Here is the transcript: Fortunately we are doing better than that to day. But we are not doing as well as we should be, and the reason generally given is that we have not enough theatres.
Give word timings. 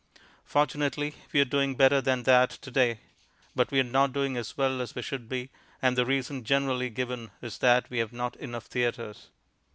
Fortunately 0.45 1.13
we 1.31 1.39
are 1.41 1.45
doing 1.45 1.75
better 1.75 2.01
than 2.01 2.23
that 2.23 2.49
to 2.49 2.71
day. 2.71 3.01
But 3.55 3.69
we 3.69 3.79
are 3.81 3.83
not 3.83 4.13
doing 4.13 4.35
as 4.35 4.57
well 4.57 4.81
as 4.81 4.95
we 4.95 5.03
should 5.03 5.29
be, 5.29 5.51
and 5.79 5.95
the 5.95 6.07
reason 6.07 6.43
generally 6.43 6.89
given 6.89 7.29
is 7.39 7.59
that 7.59 7.87
we 7.91 7.99
have 7.99 8.11
not 8.11 8.35
enough 8.37 8.65
theatres. 8.65 9.27